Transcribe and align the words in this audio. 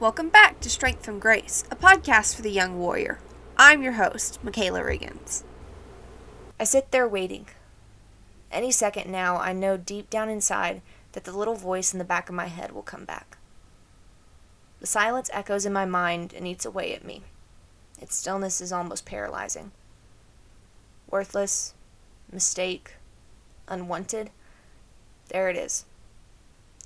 Welcome 0.00 0.30
back 0.30 0.60
to 0.60 0.70
Strength 0.70 1.04
from 1.04 1.18
Grace, 1.18 1.62
a 1.70 1.76
podcast 1.76 2.34
for 2.34 2.40
the 2.40 2.50
young 2.50 2.78
warrior. 2.78 3.18
I'm 3.58 3.82
your 3.82 3.92
host, 3.92 4.42
Michaela 4.42 4.80
Riggins. 4.80 5.42
I 6.58 6.64
sit 6.64 6.90
there 6.90 7.06
waiting. 7.06 7.48
Any 8.50 8.72
second 8.72 9.12
now, 9.12 9.36
I 9.36 9.52
know 9.52 9.76
deep 9.76 10.08
down 10.08 10.30
inside 10.30 10.80
that 11.12 11.24
the 11.24 11.36
little 11.36 11.54
voice 11.54 11.92
in 11.92 11.98
the 11.98 12.06
back 12.06 12.30
of 12.30 12.34
my 12.34 12.46
head 12.46 12.72
will 12.72 12.80
come 12.80 13.04
back. 13.04 13.36
The 14.80 14.86
silence 14.86 15.28
echoes 15.34 15.66
in 15.66 15.74
my 15.74 15.84
mind 15.84 16.32
and 16.32 16.48
eats 16.48 16.64
away 16.64 16.94
at 16.94 17.04
me. 17.04 17.22
Its 18.00 18.16
stillness 18.16 18.62
is 18.62 18.72
almost 18.72 19.04
paralyzing. 19.04 19.70
Worthless, 21.10 21.74
mistake, 22.32 22.94
unwanted. 23.68 24.30
There 25.28 25.50
it 25.50 25.58
is. 25.58 25.84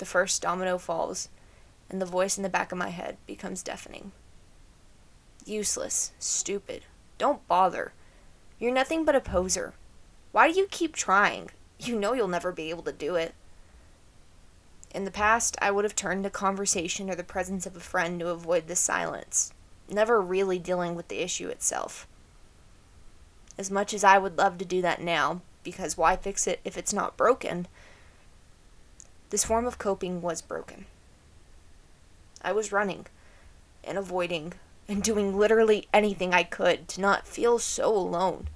The 0.00 0.04
first 0.04 0.42
domino 0.42 0.78
falls 0.78 1.28
and 1.94 2.02
the 2.02 2.06
voice 2.06 2.36
in 2.36 2.42
the 2.42 2.48
back 2.48 2.72
of 2.72 2.78
my 2.78 2.88
head 2.88 3.16
becomes 3.24 3.62
deafening. 3.62 4.10
Useless, 5.46 6.10
stupid, 6.18 6.82
don't 7.18 7.46
bother. 7.46 7.92
You're 8.58 8.74
nothing 8.74 9.04
but 9.04 9.14
a 9.14 9.20
poser. 9.20 9.74
Why 10.32 10.50
do 10.50 10.58
you 10.58 10.66
keep 10.68 10.96
trying? 10.96 11.50
You 11.78 11.96
know 11.96 12.12
you'll 12.12 12.26
never 12.26 12.50
be 12.50 12.68
able 12.70 12.82
to 12.82 12.90
do 12.90 13.14
it. 13.14 13.32
In 14.92 15.04
the 15.04 15.12
past, 15.12 15.56
I 15.62 15.70
would 15.70 15.84
have 15.84 15.94
turned 15.94 16.24
to 16.24 16.30
conversation 16.30 17.08
or 17.08 17.14
the 17.14 17.22
presence 17.22 17.64
of 17.64 17.76
a 17.76 17.80
friend 17.80 18.18
to 18.18 18.30
avoid 18.30 18.66
the 18.66 18.74
silence, 18.74 19.52
never 19.88 20.20
really 20.20 20.58
dealing 20.58 20.96
with 20.96 21.06
the 21.06 21.22
issue 21.22 21.46
itself. 21.46 22.08
As 23.56 23.70
much 23.70 23.94
as 23.94 24.02
I 24.02 24.18
would 24.18 24.36
love 24.36 24.58
to 24.58 24.64
do 24.64 24.82
that 24.82 25.00
now, 25.00 25.42
because 25.62 25.96
why 25.96 26.16
fix 26.16 26.48
it 26.48 26.58
if 26.64 26.76
it's 26.76 26.92
not 26.92 27.16
broken? 27.16 27.68
This 29.30 29.44
form 29.44 29.64
of 29.64 29.78
coping 29.78 30.20
was 30.22 30.42
broken. 30.42 30.86
I 32.44 32.52
was 32.52 32.70
running 32.70 33.06
and 33.82 33.98
avoiding 33.98 34.52
and 34.86 35.02
doing 35.02 35.36
literally 35.36 35.88
anything 35.92 36.34
I 36.34 36.42
could 36.42 36.86
to 36.88 37.00
not 37.00 37.26
feel 37.26 37.58
so 37.58 37.88
alone. 37.88 38.48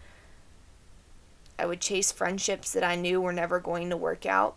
I 1.58 1.66
would 1.66 1.80
chase 1.80 2.12
friendships 2.12 2.70
that 2.72 2.84
I 2.84 2.94
knew 2.94 3.20
were 3.20 3.32
never 3.32 3.58
going 3.58 3.90
to 3.90 3.96
work 3.96 4.26
out 4.26 4.54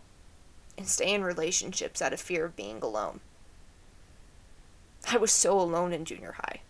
and 0.76 0.86
stay 0.86 1.12
in 1.12 1.24
relationships 1.24 2.00
out 2.00 2.12
of 2.12 2.20
fear 2.20 2.44
of 2.44 2.56
being 2.56 2.80
alone. 2.82 3.20
I 5.10 5.16
was 5.16 5.32
so 5.32 5.58
alone 5.58 5.92
in 5.92 6.04
junior 6.04 6.36
high. 6.38 6.60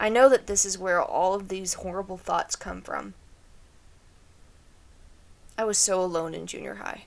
I 0.00 0.08
know 0.08 0.28
that 0.28 0.46
this 0.46 0.64
is 0.64 0.78
where 0.78 1.00
all 1.00 1.34
of 1.34 1.48
these 1.48 1.74
horrible 1.74 2.16
thoughts 2.18 2.56
come 2.56 2.82
from. 2.82 3.14
I 5.56 5.64
was 5.64 5.78
so 5.78 6.02
alone 6.02 6.34
in 6.34 6.46
junior 6.46 6.76
high. 6.76 7.04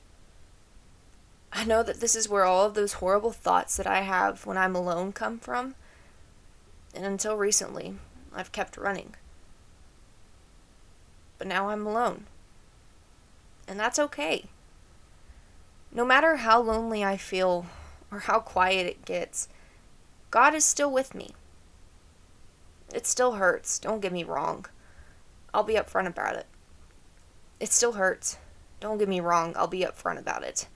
I 1.58 1.64
know 1.64 1.84
that 1.84 2.02
this 2.02 2.17
is 2.17 2.28
where 2.28 2.44
all 2.44 2.66
of 2.66 2.73
those 2.73 2.94
horrible 2.94 3.31
thoughts 3.31 3.78
that 3.78 3.88
I 3.88 4.02
have 4.02 4.45
when 4.45 4.58
I'm 4.58 4.75
alone 4.75 5.14
come 5.14 5.39
from. 5.39 5.75
And 6.94 7.06
until 7.06 7.38
recently, 7.38 7.95
I've 8.34 8.52
kept 8.52 8.75
running. 8.75 9.16
But 11.38 11.47
now 11.47 11.70
I'm 11.70 11.88
alone. 11.88 12.25
And 13.70 13.80
that's 13.80 13.97
okay. 13.97 14.45
No 15.94 16.03
matter 16.03 16.36
how 16.38 16.62
lonely 16.62 17.06
I 17.06 17.16
feel 17.16 17.67
or 18.12 18.19
how 18.19 18.40
quiet 18.40 18.86
it 18.86 19.06
gets, 19.06 19.47
God 20.31 20.53
is 20.53 20.66
still 20.66 20.92
with 20.92 21.16
me. 21.16 21.31
It 22.94 23.08
still 23.08 23.34
hurts, 23.34 23.80
don't 23.80 24.02
get 24.02 24.12
me 24.12 24.25
wrong. 24.25 24.66
I'll 25.53 25.64
be 25.64 25.75
upfront 25.75 26.08
about 26.08 26.36
it. 26.36 26.47
It 27.62 27.72
still 27.72 27.94
hurts. 27.94 28.38
Don't 28.81 28.97
get 28.97 29.08
me 29.08 29.22
wrong, 29.22 29.53
I'll 29.56 29.67
be 29.67 29.86
upfront 29.86 30.19
about 30.19 30.44
it. 30.44 30.67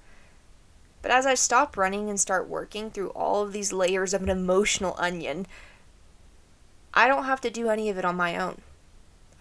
But 1.01 1.11
as 1.11 1.25
I 1.25 1.33
stop 1.33 1.77
running 1.77 2.09
and 2.09 2.19
start 2.19 2.49
working 2.49 2.91
through 2.91 3.09
all 3.09 3.41
of 3.41 3.53
these 3.53 3.71
layers 3.71 4.13
of 4.13 4.21
an 4.21 4.29
emotional 4.29 4.95
onion, 4.97 5.47
I 6.93 7.07
don't 7.07 7.25
have 7.25 7.41
to 7.41 7.49
do 7.49 7.69
any 7.69 7.89
of 7.89 7.97
it 7.97 8.05
on 8.05 8.15
my 8.15 8.37
own. 8.37 8.61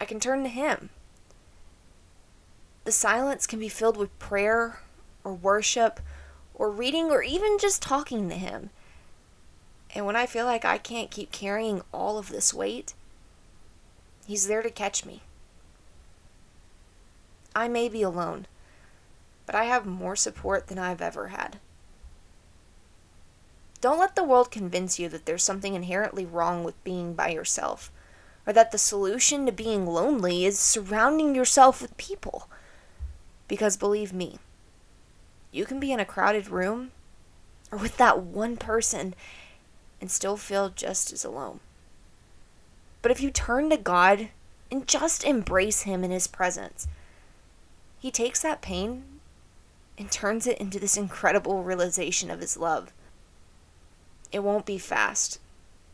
I 0.01 0.05
can 0.05 0.20
turn 0.20 0.42
to 0.45 0.48
Him. 0.48 0.91
The 2.85 2.92
silence 2.92 3.46
can 3.46 3.58
be 3.58 3.69
filled 3.69 3.96
with 3.96 4.19
prayer 4.19 4.80
or 5.24 5.35
worship 5.35 6.01
or 6.55 6.70
reading 6.70 7.11
or 7.11 7.23
even 7.23 7.58
just 7.58 7.83
talking 7.83 8.29
to 8.29 8.36
Him. 8.36 8.70
And 9.95 10.07
when 10.07 10.17
I 10.17 10.27
feel 10.27 10.45
like 10.45 10.64
I 10.64 10.79
can't 10.79 11.11
keep 11.11 11.33
carrying 11.33 11.83
all 11.92 12.19
of 12.19 12.29
this 12.29 12.55
weight, 12.55 12.95
He's 14.27 14.46
there 14.46 14.63
to 14.63 14.70
catch 14.70 15.05
me. 15.05 15.23
I 17.57 17.67
may 17.67 17.89
be 17.89 18.02
alone 18.02 18.46
but 19.48 19.55
I 19.55 19.64
have 19.64 19.86
more 19.86 20.14
support 20.14 20.67
than 20.67 20.79
I've 20.79 21.01
ever 21.01 21.29
had. 21.29 21.59
Don't 23.81 23.98
let 23.98 24.14
the 24.14 24.23
world 24.23 24.51
convince 24.51 24.98
you 24.98 25.09
that 25.09 25.25
there's 25.25 25.42
something 25.42 25.73
inherently 25.73 26.27
wrong 26.27 26.64
with 26.64 26.85
being 26.85 27.14
by 27.14 27.31
yourself, 27.31 27.91
or 28.47 28.53
that 28.53 28.73
the 28.73 28.77
solution 28.77 29.47
to 29.47 29.53
being 29.53 29.87
lonely 29.87 30.45
is 30.45 30.58
surrounding 30.58 31.35
yourself 31.35 31.81
with 31.81 31.97
people. 31.97 32.51
Because 33.48 33.79
believe 33.79 34.13
me, 34.13 34.39
you 35.51 35.64
can 35.64 35.81
be 35.81 35.92
in 35.92 36.01
a 36.01 36.05
crowded 36.05 36.48
room 36.51 36.91
or 37.73 37.79
with 37.79 37.97
that 37.97 38.20
one 38.20 38.58
person 38.58 39.14
and 39.98 40.11
still 40.11 40.37
feel 40.37 40.69
just 40.69 41.11
as 41.11 41.25
alone. 41.25 41.61
But 43.01 43.13
if 43.13 43.23
you 43.23 43.31
turn 43.31 43.70
to 43.70 43.79
God 43.79 44.29
and 44.70 44.87
just 44.87 45.25
embrace 45.25 45.85
Him 45.85 46.05
in 46.05 46.11
His 46.11 46.27
presence, 46.27 46.87
He 47.98 48.11
takes 48.11 48.42
that 48.42 48.61
pain 48.61 49.17
and 49.98 50.11
turns 50.11 50.47
it 50.47 50.59
into 50.59 50.79
this 50.79 50.97
incredible 50.97 51.64
realization 51.64 52.31
of 52.31 52.41
his 52.41 52.57
love. 52.57 52.92
It 54.31 54.45
won't 54.45 54.64
be 54.64 54.79
fast, 54.79 55.41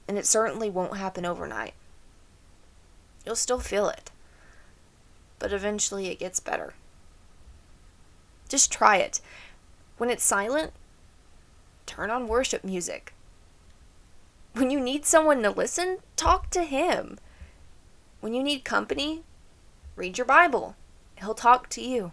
and 0.07 0.19
it 0.19 0.27
certainly 0.27 0.69
won't 0.69 0.99
happen 0.99 1.25
overnight. 1.25 1.73
You'll 3.25 3.35
still 3.35 3.61
feel 3.61 3.89
it, 3.89 4.11
but 5.39 5.53
eventually 5.53 6.09
it 6.09 6.19
gets 6.19 6.39
better. 6.39 6.75
Just 8.49 8.71
try 8.71 8.99
it. 8.99 9.23
When 9.97 10.11
it's 10.11 10.23
silent, 10.23 10.73
turn 11.87 12.11
on 12.11 12.29
worship 12.29 12.63
music. 12.63 13.15
When 14.53 14.71
you 14.71 14.81
need 14.81 15.07
someone 15.07 15.43
to 15.43 15.51
listen, 15.51 15.99
talk 16.17 16.51
to 16.51 16.65
him. 16.65 17.19
When 18.21 18.35
you 18.35 18.43
need 18.43 18.65
company, 18.65 19.23
read 19.97 20.19
your 20.19 20.27
Bible. 20.27 20.77
He'll 21.17 21.35
talk 21.35 21.71
to 21.71 21.83
you 21.83 22.13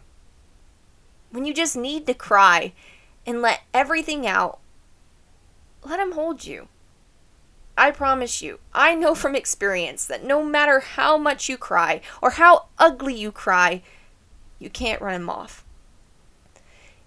when 1.32 1.46
you 1.46 1.54
just 1.54 1.76
need 1.76 2.06
to 2.08 2.14
cry 2.14 2.74
and 3.26 3.42
let 3.42 3.62
everything 3.74 4.28
out, 4.28 4.60
let 5.84 6.00
him 6.00 6.12
hold 6.12 6.46
you. 6.46 6.68
I 7.78 7.92
promise 7.92 8.42
you, 8.42 8.60
I 8.74 8.94
know 8.96 9.16
from 9.16 9.36
experience 9.36 10.06
that 10.06 10.24
no 10.24 10.44
matter 10.44 10.82
how 10.82 11.18
much 11.18 11.50
you 11.50 11.58
cry 11.58 12.02
or 12.22 12.32
how 12.32 12.66
ugly 12.78 13.16
you 13.16 13.32
cry, 13.32 13.82
you 14.60 14.70
can't 14.70 15.02
run 15.02 15.16
him 15.16 15.30
off. 15.30 15.64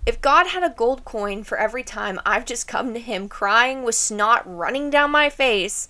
If 0.06 0.20
God 0.20 0.48
had 0.48 0.62
a 0.62 0.74
gold 0.74 1.04
coin 1.04 1.44
for 1.44 1.56
every 1.56 1.82
time 1.82 2.20
I've 2.26 2.44
just 2.44 2.68
come 2.68 2.92
to 2.92 3.00
him 3.00 3.28
crying 3.28 3.84
with 3.84 3.94
snot 3.94 4.42
running 4.44 4.90
down 4.90 5.10
my 5.10 5.30
face, 5.30 5.88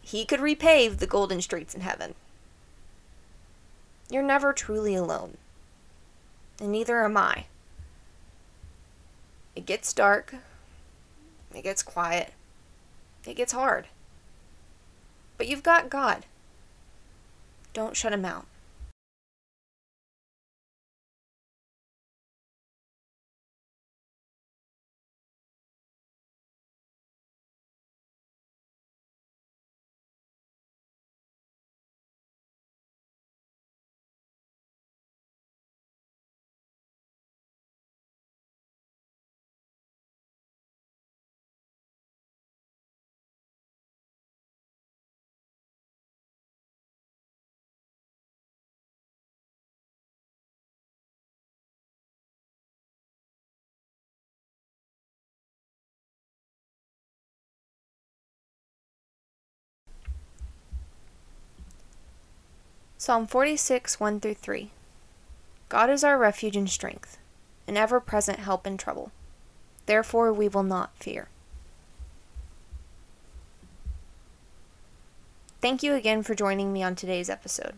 he 0.00 0.24
could 0.24 0.40
repave 0.40 0.98
the 0.98 1.06
golden 1.06 1.40
streets 1.40 1.74
in 1.74 1.82
heaven. 1.82 2.14
You're 4.10 4.22
never 4.22 4.52
truly 4.52 4.94
alone, 4.94 5.36
and 6.60 6.72
neither 6.72 7.04
am 7.04 7.16
I. 7.16 7.46
It 9.64 9.68
gets 9.68 9.94
dark. 9.94 10.34
It 11.54 11.62
gets 11.62 11.82
quiet. 11.82 12.34
It 13.26 13.32
gets 13.32 13.54
hard. 13.54 13.86
But 15.38 15.48
you've 15.48 15.62
got 15.62 15.88
God. 15.88 16.26
Don't 17.72 17.96
shut 17.96 18.12
him 18.12 18.26
out. 18.26 18.44
Psalm 63.04 63.26
46, 63.26 64.00
1 64.00 64.18
through 64.18 64.32
3. 64.32 64.70
God 65.68 65.90
is 65.90 66.02
our 66.02 66.16
refuge 66.16 66.56
and 66.56 66.70
strength, 66.70 67.18
an 67.68 67.76
ever 67.76 68.00
present 68.00 68.38
help 68.38 68.66
in 68.66 68.78
trouble. 68.78 69.12
Therefore 69.84 70.32
we 70.32 70.48
will 70.48 70.62
not 70.62 70.96
fear. 70.96 71.28
Thank 75.60 75.82
you 75.82 75.92
again 75.92 76.22
for 76.22 76.34
joining 76.34 76.72
me 76.72 76.82
on 76.82 76.94
today's 76.94 77.28
episode. 77.28 77.74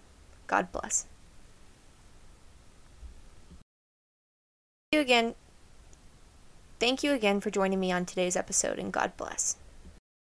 God 0.46 0.70
bless. 0.70 1.06
Thank 4.92 4.92
you 4.92 5.00
again. 5.00 5.34
Thank 6.78 7.02
you 7.02 7.10
again 7.10 7.40
for 7.40 7.50
joining 7.50 7.80
me 7.80 7.90
on 7.90 8.06
today's 8.06 8.36
episode, 8.36 8.78
and 8.78 8.92
God 8.92 9.16
bless. 9.16 9.56